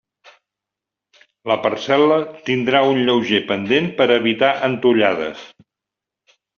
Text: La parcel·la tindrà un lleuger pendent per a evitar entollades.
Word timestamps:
La 1.51 1.57
parcel·la 1.65 2.17
tindrà 2.49 2.83
un 2.95 3.05
lleuger 3.05 3.45
pendent 3.53 3.93
per 4.03 4.11
a 4.11 4.19
evitar 4.21 4.53
entollades. 4.73 5.49